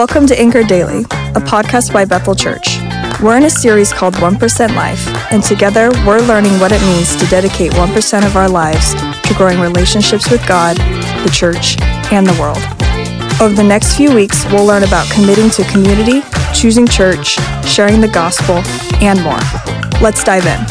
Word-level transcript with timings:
Welcome 0.00 0.26
to 0.28 0.40
Anchor 0.40 0.62
Daily, 0.62 1.00
a 1.00 1.42
podcast 1.44 1.92
by 1.92 2.06
Bethel 2.06 2.34
Church. 2.34 2.78
We're 3.22 3.36
in 3.36 3.42
a 3.42 3.50
series 3.50 3.92
called 3.92 4.14
1% 4.14 4.74
Life, 4.74 5.06
and 5.30 5.42
together 5.42 5.90
we're 6.06 6.22
learning 6.22 6.58
what 6.58 6.72
it 6.72 6.80
means 6.80 7.14
to 7.16 7.26
dedicate 7.26 7.72
1% 7.72 8.24
of 8.24 8.34
our 8.34 8.48
lives 8.48 8.94
to 8.94 9.34
growing 9.36 9.60
relationships 9.60 10.30
with 10.30 10.40
God, 10.48 10.78
the 10.78 11.30
church, 11.30 11.78
and 12.10 12.26
the 12.26 12.32
world. 12.40 12.56
Over 13.42 13.54
the 13.54 13.62
next 13.62 13.94
few 13.94 14.10
weeks, 14.14 14.42
we'll 14.46 14.64
learn 14.64 14.84
about 14.84 15.06
committing 15.10 15.50
to 15.50 15.64
community, 15.64 16.22
choosing 16.54 16.86
church, 16.86 17.36
sharing 17.66 18.00
the 18.00 18.08
gospel, 18.08 18.62
and 19.02 19.22
more. 19.22 19.38
Let's 20.00 20.24
dive 20.24 20.46
in. 20.46 20.64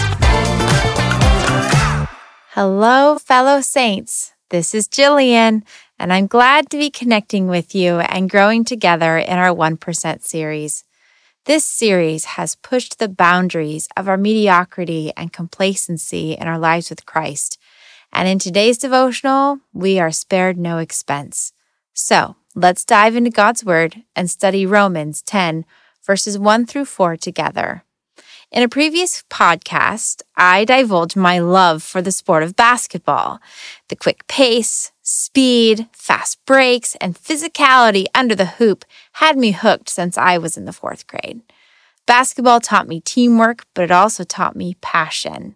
Hello, 2.54 3.20
fellow 3.20 3.62
saints. 3.62 4.34
This 4.50 4.74
is 4.74 4.88
Jillian, 4.88 5.62
and 6.00 6.14
I'm 6.14 6.28
glad 6.28 6.70
to 6.70 6.78
be 6.78 6.90
connecting 6.90 7.48
with 7.48 7.76
you 7.76 8.00
and 8.00 8.30
growing 8.30 8.64
together 8.64 9.18
in 9.18 9.38
our 9.38 9.54
1% 9.54 10.24
series. 10.24 10.86
This 11.46 11.66
series 11.66 12.26
has 12.26 12.56
pushed 12.56 13.00
the 13.00 13.10
boundaries 13.10 13.90
of 13.98 14.08
our 14.08 14.18
mediocrity 14.18 15.12
and 15.18 15.34
complacency 15.34 16.34
in 16.34 16.48
our 16.48 16.58
lives 16.58 16.90
with 16.90 17.06
Christ. 17.06 17.60
And 18.14 18.28
in 18.28 18.40
today's 18.40 18.78
devotional, 18.78 19.60
we 19.74 20.00
are 20.00 20.12
spared 20.12 20.58
no 20.58 20.78
expense. 20.78 21.52
So 21.94 22.38
let's 22.56 22.86
dive 22.86 23.16
into 23.16 23.30
God's 23.30 23.66
Word 23.66 24.04
and 24.16 24.30
study 24.30 24.66
Romans 24.66 25.22
10, 25.22 25.66
verses 26.06 26.40
1 26.40 26.66
through 26.66 26.86
4 26.86 27.18
together. 27.18 27.84
In 28.52 28.64
a 28.64 28.68
previous 28.68 29.24
podcast, 29.30 30.24
I 30.36 30.66
divulged 30.66 31.16
my 31.16 31.38
love 31.38 31.84
for 31.84 32.02
the 32.02 32.12
sport 32.12 32.42
of 32.42 32.56
basketball. 32.56 33.40
The 33.90 33.96
quick 33.96 34.28
pace, 34.28 34.92
speed, 35.04 35.88
fast 35.94 36.44
breaks, 36.48 36.96
and 36.96 37.16
physicality 37.16 38.08
under 38.16 38.34
the 38.34 38.58
hoop 38.58 38.86
had 39.14 39.38
me 39.38 39.52
hooked 39.52 39.88
since 39.88 40.18
I 40.18 40.40
was 40.40 40.58
in 40.58 40.66
the 40.66 40.74
fourth 40.74 41.06
grade. 41.06 41.42
Basketball 42.08 42.60
taught 42.60 42.88
me 42.88 43.02
teamwork, 43.02 43.68
but 43.76 43.84
it 43.84 43.92
also 43.92 44.24
taught 44.24 44.56
me 44.56 44.76
passion. 44.82 45.54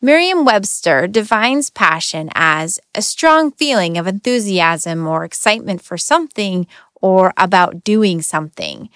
Merriam 0.00 0.46
Webster 0.46 1.06
defines 1.06 1.68
passion 1.68 2.30
as 2.34 2.80
a 2.94 3.02
strong 3.02 3.52
feeling 3.52 3.98
of 3.98 4.06
enthusiasm 4.06 5.06
or 5.06 5.24
excitement 5.24 5.82
for 5.82 5.98
something 5.98 6.66
or 7.02 7.34
about 7.36 7.84
doing 7.84 8.22
something. 8.22 8.88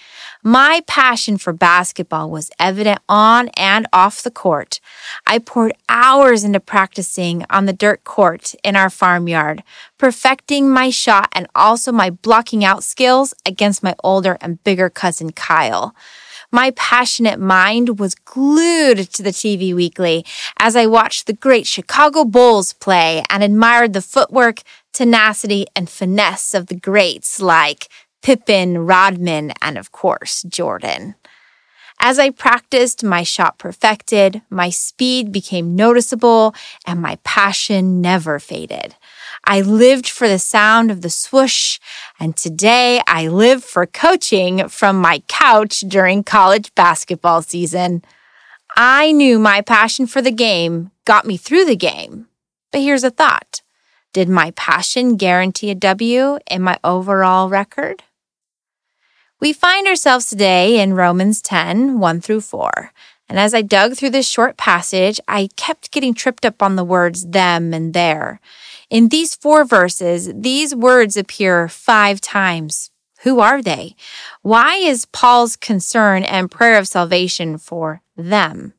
My 0.42 0.82
passion 0.86 1.36
for 1.36 1.52
basketball 1.52 2.30
was 2.30 2.50
evident 2.58 3.00
on 3.08 3.48
and 3.56 3.86
off 3.92 4.22
the 4.22 4.30
court. 4.30 4.80
I 5.26 5.38
poured 5.38 5.74
hours 5.88 6.44
into 6.44 6.60
practicing 6.60 7.44
on 7.50 7.66
the 7.66 7.72
dirt 7.72 8.04
court 8.04 8.54
in 8.64 8.76
our 8.76 8.88
farmyard, 8.88 9.62
perfecting 9.98 10.70
my 10.70 10.88
shot 10.88 11.28
and 11.32 11.46
also 11.54 11.92
my 11.92 12.10
blocking 12.10 12.64
out 12.64 12.84
skills 12.84 13.34
against 13.44 13.82
my 13.82 13.94
older 14.02 14.38
and 14.40 14.62
bigger 14.64 14.88
cousin 14.88 15.32
Kyle. 15.32 15.94
My 16.52 16.70
passionate 16.72 17.40
mind 17.40 17.98
was 17.98 18.14
glued 18.14 18.98
to 19.12 19.22
the 19.22 19.30
TV 19.30 19.74
weekly 19.74 20.24
as 20.58 20.76
I 20.76 20.86
watched 20.86 21.26
the 21.26 21.32
great 21.32 21.66
Chicago 21.66 22.24
Bulls 22.24 22.72
play 22.72 23.24
and 23.28 23.42
admired 23.42 23.92
the 23.92 24.00
footwork, 24.00 24.62
tenacity, 24.96 25.66
and 25.76 25.90
finesse 25.90 26.54
of 26.54 26.68
the 26.68 26.74
greats 26.74 27.38
like 27.38 27.88
Pippen, 28.22 28.78
Rodman, 28.78 29.52
and 29.60 29.76
of 29.76 29.92
course, 29.92 30.42
Jordan. 30.44 31.16
As 32.00 32.18
I 32.18 32.30
practiced, 32.30 33.04
my 33.04 33.22
shot 33.22 33.58
perfected, 33.58 34.40
my 34.48 34.70
speed 34.70 35.32
became 35.32 35.76
noticeable, 35.76 36.54
and 36.86 37.02
my 37.02 37.18
passion 37.24 38.00
never 38.00 38.38
faded. 38.38 38.94
I 39.44 39.60
lived 39.60 40.08
for 40.08 40.28
the 40.28 40.38
sound 40.38 40.90
of 40.90 41.02
the 41.02 41.10
swoosh, 41.10 41.78
and 42.18 42.34
today 42.34 43.02
I 43.06 43.28
live 43.28 43.62
for 43.62 43.84
coaching 43.84 44.66
from 44.68 44.98
my 44.98 45.22
couch 45.28 45.80
during 45.80 46.24
college 46.24 46.74
basketball 46.74 47.42
season. 47.42 48.02
I 48.78 49.12
knew 49.12 49.38
my 49.38 49.60
passion 49.60 50.06
for 50.06 50.22
the 50.22 50.32
game 50.32 50.90
got 51.04 51.26
me 51.26 51.36
through 51.36 51.66
the 51.66 51.76
game. 51.76 52.28
But 52.72 52.80
here's 52.80 53.04
a 53.04 53.10
thought. 53.10 53.60
Did 54.16 54.30
my 54.30 54.52
passion 54.52 55.16
guarantee 55.18 55.70
a 55.70 55.74
W 55.74 56.38
in 56.50 56.62
my 56.62 56.78
overall 56.82 57.50
record? 57.50 58.02
We 59.42 59.52
find 59.52 59.86
ourselves 59.86 60.30
today 60.30 60.80
in 60.80 60.94
Romans 60.94 61.42
10, 61.42 62.00
1 62.00 62.20
through 62.22 62.40
4. 62.40 62.92
And 63.28 63.38
as 63.38 63.52
I 63.52 63.60
dug 63.60 63.92
through 63.94 64.08
this 64.16 64.26
short 64.26 64.56
passage, 64.56 65.20
I 65.28 65.50
kept 65.56 65.90
getting 65.92 66.14
tripped 66.14 66.46
up 66.46 66.62
on 66.62 66.76
the 66.76 66.82
words 66.82 67.26
them 67.26 67.74
and 67.74 67.92
there. 67.92 68.40
In 68.88 69.10
these 69.10 69.34
four 69.34 69.66
verses, 69.66 70.32
these 70.34 70.74
words 70.74 71.18
appear 71.18 71.68
five 71.68 72.22
times. 72.22 72.90
Who 73.24 73.40
are 73.40 73.60
they? 73.60 73.96
Why 74.40 74.76
is 74.76 75.04
Paul's 75.04 75.56
concern 75.56 76.22
and 76.22 76.50
prayer 76.50 76.78
of 76.78 76.88
salvation 76.88 77.58
for 77.58 78.00
them? 78.16 78.72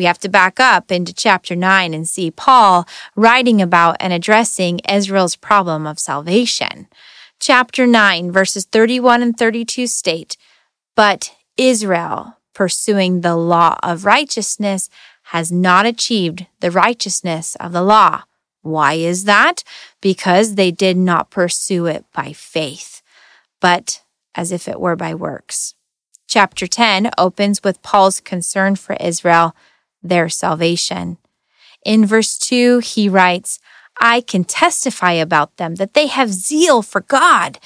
We 0.00 0.06
have 0.06 0.18
to 0.20 0.30
back 0.30 0.58
up 0.58 0.90
into 0.90 1.12
chapter 1.12 1.54
9 1.54 1.92
and 1.92 2.08
see 2.08 2.30
Paul 2.30 2.88
writing 3.16 3.60
about 3.60 3.98
and 4.00 4.14
addressing 4.14 4.78
Israel's 4.88 5.36
problem 5.36 5.86
of 5.86 5.98
salvation. 5.98 6.88
Chapter 7.38 7.86
9, 7.86 8.32
verses 8.32 8.64
31 8.64 9.22
and 9.22 9.36
32 9.36 9.86
state, 9.86 10.38
But 10.96 11.36
Israel, 11.58 12.38
pursuing 12.54 13.20
the 13.20 13.36
law 13.36 13.76
of 13.82 14.06
righteousness, 14.06 14.88
has 15.24 15.52
not 15.52 15.84
achieved 15.84 16.46
the 16.60 16.70
righteousness 16.70 17.54
of 17.56 17.72
the 17.72 17.82
law. 17.82 18.22
Why 18.62 18.94
is 18.94 19.24
that? 19.24 19.62
Because 20.00 20.54
they 20.54 20.70
did 20.70 20.96
not 20.96 21.28
pursue 21.28 21.84
it 21.84 22.06
by 22.14 22.32
faith, 22.32 23.02
but 23.60 24.02
as 24.34 24.50
if 24.50 24.66
it 24.66 24.80
were 24.80 24.96
by 24.96 25.14
works. 25.14 25.74
Chapter 26.26 26.66
10 26.66 27.10
opens 27.18 27.62
with 27.62 27.82
Paul's 27.82 28.20
concern 28.20 28.76
for 28.76 28.96
Israel 28.98 29.54
their 30.02 30.28
salvation. 30.28 31.18
In 31.84 32.06
verse 32.06 32.38
2, 32.38 32.80
he 32.80 33.08
writes, 33.08 33.58
I 34.00 34.20
can 34.20 34.44
testify 34.44 35.12
about 35.12 35.56
them 35.56 35.76
that 35.76 35.94
they 35.94 36.06
have 36.06 36.30
zeal 36.30 36.82
for 36.82 37.02
God. 37.02 37.58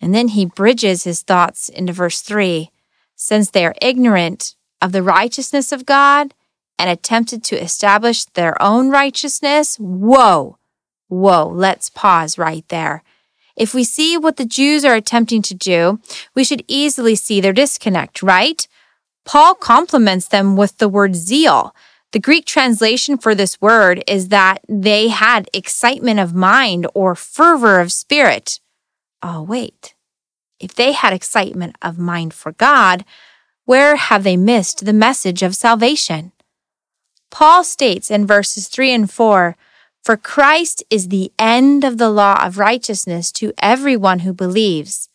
And 0.00 0.14
then 0.14 0.28
he 0.28 0.44
bridges 0.44 1.04
his 1.04 1.22
thoughts 1.22 1.68
into 1.68 1.92
verse 1.92 2.20
3 2.20 2.70
since 3.16 3.50
they 3.50 3.66
are 3.66 3.74
ignorant 3.82 4.54
of 4.80 4.92
the 4.92 5.02
righteousness 5.02 5.72
of 5.72 5.86
God 5.86 6.34
and 6.78 6.88
attempted 6.88 7.42
to 7.44 7.60
establish 7.60 8.24
their 8.24 8.60
own 8.62 8.90
righteousness. 8.90 9.76
Whoa, 9.76 10.58
whoa, 11.08 11.48
let's 11.48 11.90
pause 11.90 12.38
right 12.38 12.64
there. 12.68 13.02
If 13.56 13.74
we 13.74 13.82
see 13.82 14.16
what 14.16 14.36
the 14.36 14.44
Jews 14.44 14.84
are 14.84 14.94
attempting 14.94 15.42
to 15.42 15.54
do, 15.54 16.00
we 16.34 16.44
should 16.44 16.62
easily 16.68 17.16
see 17.16 17.40
their 17.40 17.52
disconnect, 17.52 18.22
right? 18.22 18.68
Paul 19.28 19.54
compliments 19.54 20.26
them 20.26 20.56
with 20.56 20.78
the 20.78 20.88
word 20.88 21.14
zeal. 21.14 21.76
The 22.12 22.18
Greek 22.18 22.46
translation 22.46 23.18
for 23.18 23.34
this 23.34 23.60
word 23.60 24.02
is 24.06 24.28
that 24.28 24.62
they 24.66 25.08
had 25.08 25.50
excitement 25.52 26.18
of 26.18 26.32
mind 26.32 26.86
or 26.94 27.14
fervor 27.14 27.78
of 27.78 27.92
spirit. 27.92 28.58
Oh, 29.22 29.42
wait. 29.42 29.94
If 30.58 30.74
they 30.74 30.92
had 30.92 31.12
excitement 31.12 31.76
of 31.82 31.98
mind 31.98 32.32
for 32.32 32.52
God, 32.52 33.04
where 33.66 33.96
have 33.96 34.24
they 34.24 34.38
missed 34.38 34.86
the 34.86 34.94
message 34.94 35.42
of 35.42 35.54
salvation? 35.54 36.32
Paul 37.30 37.64
states 37.64 38.10
in 38.10 38.26
verses 38.26 38.66
3 38.68 38.94
and 38.94 39.10
4 39.10 39.58
For 40.02 40.16
Christ 40.16 40.82
is 40.88 41.08
the 41.08 41.32
end 41.38 41.84
of 41.84 41.98
the 41.98 42.08
law 42.08 42.42
of 42.42 42.56
righteousness 42.56 43.30
to 43.32 43.52
everyone 43.58 44.20
who 44.20 44.32
believes. 44.32 45.10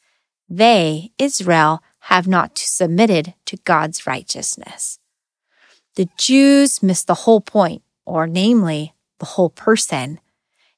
They, 0.47 1.09
Israel, 1.17 1.81
have 2.07 2.27
not 2.27 2.57
submitted 2.57 3.33
to 3.45 3.55
God's 3.63 4.05
righteousness. 4.05 4.99
The 5.95 6.09
Jews 6.17 6.83
missed 6.83 7.07
the 7.07 7.23
whole 7.23 7.39
point, 7.39 7.81
or 8.05 8.27
namely, 8.27 8.93
the 9.19 9.25
whole 9.25 9.49
person. 9.49 10.19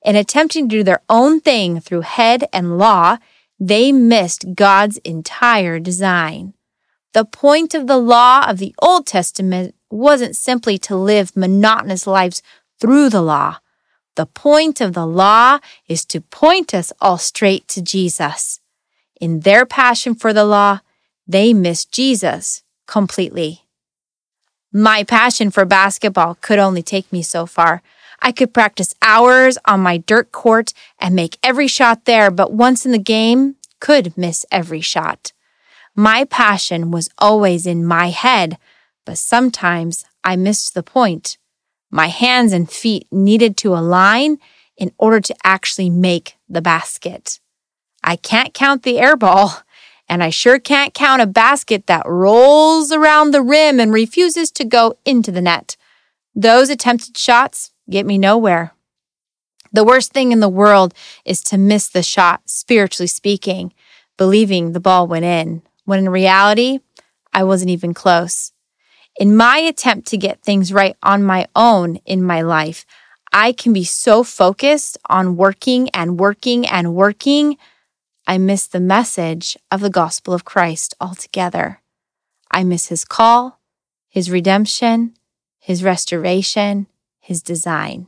In 0.03 0.15
attempting 0.15 0.69
to 0.69 0.77
do 0.77 0.83
their 0.83 1.01
own 1.09 1.39
thing 1.39 1.79
through 1.79 2.01
head 2.01 2.47
and 2.53 2.77
law, 2.77 3.17
they 3.59 3.91
missed 3.91 4.53
God's 4.53 4.97
entire 4.99 5.79
design. 5.79 6.53
The 7.13 7.25
point 7.25 7.73
of 7.73 7.87
the 7.87 7.97
law 7.97 8.45
of 8.47 8.59
the 8.59 8.75
Old 8.79 9.07
Testament 9.07 9.73
wasn't 9.89 10.35
simply 10.35 10.77
to 10.79 10.95
live 10.95 11.35
monotonous 11.35 12.05
lives 12.05 12.43
through 12.79 13.09
the 13.09 13.23
law. 13.23 13.57
The 14.15 14.27
point 14.27 14.79
of 14.79 14.93
the 14.93 15.07
law 15.07 15.57
is 15.87 16.05
to 16.05 16.21
point 16.21 16.73
us 16.73 16.93
all 17.01 17.17
straight 17.17 17.67
to 17.69 17.81
Jesus. 17.81 18.59
In 19.19 19.39
their 19.39 19.65
passion 19.65 20.13
for 20.13 20.31
the 20.31 20.45
law, 20.45 20.81
they 21.27 21.53
missed 21.53 21.91
Jesus 21.91 22.63
completely. 22.87 23.63
My 24.71 25.03
passion 25.03 25.51
for 25.51 25.65
basketball 25.65 26.35
could 26.41 26.59
only 26.59 26.83
take 26.83 27.11
me 27.11 27.21
so 27.21 27.45
far. 27.45 27.81
I 28.21 28.31
could 28.31 28.53
practice 28.53 28.93
hours 29.01 29.57
on 29.65 29.79
my 29.79 29.97
dirt 29.97 30.31
court 30.31 30.73
and 30.99 31.15
make 31.15 31.37
every 31.41 31.67
shot 31.67 32.05
there, 32.05 32.29
but 32.29 32.51
once 32.51 32.85
in 32.85 32.91
the 32.91 32.97
game, 32.97 33.55
could 33.79 34.17
miss 34.17 34.45
every 34.51 34.81
shot. 34.81 35.31
My 35.95 36.25
passion 36.25 36.91
was 36.91 37.09
always 37.17 37.65
in 37.65 37.85
my 37.85 38.09
head, 38.09 38.57
but 39.05 39.17
sometimes 39.17 40.05
I 40.23 40.35
missed 40.35 40.73
the 40.73 40.83
point. 40.83 41.37
My 41.89 42.07
hands 42.07 42.51
and 42.51 42.69
feet 42.69 43.07
needed 43.11 43.55
to 43.57 43.73
align 43.73 44.39
in 44.75 44.91
order 44.97 45.21
to 45.21 45.35
actually 45.43 45.89
make 45.89 46.35
the 46.49 46.61
basket. 46.61 47.39
I 48.03 48.17
can't 48.17 48.53
count 48.53 48.83
the 48.83 48.99
air 48.99 49.15
ball 49.15 49.61
And 50.07 50.23
I 50.23 50.29
sure 50.29 50.59
can't 50.59 50.93
count 50.93 51.21
a 51.21 51.27
basket 51.27 51.87
that 51.87 52.05
rolls 52.05 52.91
around 52.91 53.31
the 53.31 53.41
rim 53.41 53.79
and 53.79 53.91
refuses 53.91 54.51
to 54.51 54.63
go 54.63 54.97
into 55.05 55.31
the 55.31 55.41
net. 55.41 55.77
Those 56.35 56.69
attempted 56.69 57.17
shots 57.17 57.71
get 57.89 58.05
me 58.05 58.17
nowhere. 58.17 58.73
The 59.71 59.83
worst 59.83 60.13
thing 60.13 60.31
in 60.31 60.39
the 60.39 60.49
world 60.49 60.93
is 61.25 61.41
to 61.43 61.57
miss 61.57 61.87
the 61.89 62.03
shot, 62.03 62.41
spiritually 62.45 63.07
speaking, 63.07 63.73
believing 64.15 64.71
the 64.71 64.79
ball 64.79 65.07
went 65.07 65.25
in, 65.25 65.63
when 65.85 65.99
in 65.99 66.09
reality, 66.09 66.79
I 67.33 67.43
wasn't 67.43 67.71
even 67.71 67.93
close. 67.93 68.53
In 69.17 69.35
my 69.35 69.57
attempt 69.57 70.07
to 70.09 70.17
get 70.17 70.41
things 70.41 70.71
right 70.71 70.95
on 71.03 71.23
my 71.23 71.47
own 71.55 71.97
in 72.05 72.23
my 72.23 72.41
life, 72.41 72.85
I 73.33 73.51
can 73.51 73.73
be 73.73 73.83
so 73.83 74.23
focused 74.23 74.97
on 75.09 75.35
working 75.35 75.89
and 75.89 76.19
working 76.19 76.65
and 76.65 76.95
working, 76.95 77.57
I 78.27 78.37
miss 78.37 78.65
the 78.65 78.79
message 78.79 79.55
of 79.69 79.81
the 79.81 79.89
gospel 79.89 80.33
of 80.33 80.45
Christ 80.45 80.95
altogether. 80.99 81.81
I 82.49 82.63
miss 82.63 82.87
his 82.87 83.05
call, 83.05 83.59
his 84.07 84.31
redemption, 84.31 85.13
his 85.59 85.83
restoration, 85.83 86.87
his 87.19 87.41
design. 87.41 88.07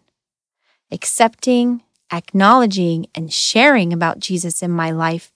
Accepting, 0.91 1.83
acknowledging, 2.11 3.07
and 3.13 3.31
sharing 3.31 3.93
about 3.93 4.19
Jesus 4.19 4.63
in 4.63 4.71
my 4.71 4.89
life 4.89 5.31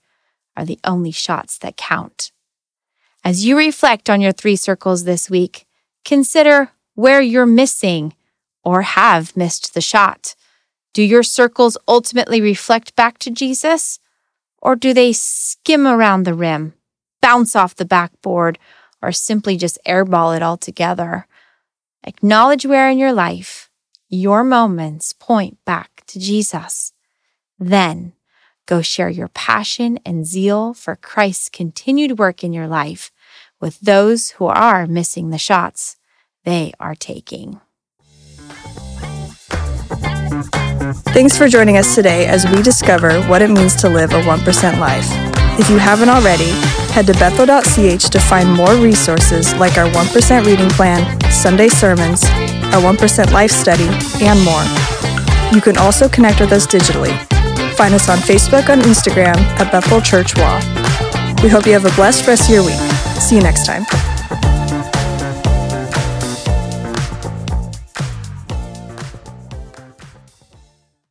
are 0.56 0.64
the 0.64 0.80
only 0.84 1.12
shots 1.12 1.58
that 1.58 1.76
count. 1.76 2.32
As 3.24 3.44
you 3.44 3.56
reflect 3.56 4.10
on 4.10 4.20
your 4.20 4.32
three 4.32 4.56
circles 4.56 5.04
this 5.04 5.30
week, 5.30 5.66
consider 6.04 6.70
where 6.94 7.20
you're 7.20 7.46
missing 7.46 8.14
or 8.64 8.82
have 8.82 9.36
missed 9.36 9.74
the 9.74 9.80
shot? 9.80 10.34
Do 10.92 11.02
your 11.02 11.22
circles 11.22 11.78
ultimately 11.86 12.40
reflect 12.40 12.96
back 12.96 13.18
to 13.18 13.30
Jesus? 13.30 13.98
Or 14.62 14.76
do 14.76 14.94
they 14.94 15.12
skim 15.12 15.88
around 15.88 16.22
the 16.22 16.34
rim, 16.34 16.74
bounce 17.20 17.56
off 17.56 17.74
the 17.74 17.84
backboard, 17.84 18.58
or 19.02 19.10
simply 19.10 19.56
just 19.56 19.76
airball 19.86 20.34
it 20.36 20.42
altogether? 20.42 21.26
Acknowledge 22.04 22.64
where 22.64 22.88
in 22.88 22.96
your 22.96 23.12
life 23.12 23.68
your 24.08 24.44
moments 24.44 25.12
point 25.12 25.58
back 25.64 26.04
to 26.06 26.20
Jesus. 26.20 26.92
Then 27.58 28.12
go 28.66 28.82
share 28.82 29.08
your 29.08 29.28
passion 29.28 29.98
and 30.06 30.26
zeal 30.26 30.74
for 30.74 30.94
Christ's 30.94 31.48
continued 31.48 32.18
work 32.18 32.44
in 32.44 32.52
your 32.52 32.68
life 32.68 33.10
with 33.60 33.80
those 33.80 34.30
who 34.32 34.46
are 34.46 34.86
missing 34.86 35.30
the 35.30 35.38
shots 35.38 35.96
they 36.44 36.72
are 36.78 36.94
taking. 36.94 37.60
Thanks 41.12 41.36
for 41.36 41.46
joining 41.46 41.76
us 41.76 41.94
today 41.94 42.24
as 42.24 42.46
we 42.48 42.62
discover 42.62 43.20
what 43.24 43.42
it 43.42 43.50
means 43.50 43.76
to 43.76 43.88
live 43.90 44.12
a 44.12 44.22
1% 44.22 44.78
life. 44.78 45.06
If 45.60 45.68
you 45.68 45.76
haven't 45.76 46.08
already, 46.08 46.50
head 46.90 47.06
to 47.06 47.12
bethel.ch 47.12 48.08
to 48.08 48.18
find 48.18 48.50
more 48.50 48.74
resources 48.76 49.54
like 49.56 49.76
our 49.76 49.84
1% 49.90 50.46
reading 50.46 50.70
plan, 50.70 51.20
Sunday 51.30 51.68
sermons, 51.68 52.24
our 52.72 52.80
1% 52.80 53.30
life 53.30 53.50
study, 53.50 53.88
and 54.24 54.42
more. 54.42 54.64
You 55.54 55.60
can 55.60 55.76
also 55.76 56.08
connect 56.08 56.40
with 56.40 56.50
us 56.50 56.66
digitally. 56.66 57.12
Find 57.74 57.92
us 57.92 58.08
on 58.08 58.16
Facebook 58.16 58.70
and 58.70 58.80
Instagram 58.80 59.36
at 59.60 59.70
Bethel 59.70 60.00
Church 60.00 60.34
Wall. 60.38 60.60
We 61.42 61.50
hope 61.50 61.66
you 61.66 61.74
have 61.74 61.84
a 61.84 61.94
blessed 61.94 62.26
rest 62.26 62.48
of 62.48 62.54
your 62.54 62.64
week. 62.64 62.80
See 63.20 63.36
you 63.36 63.42
next 63.42 63.66
time. 63.66 63.84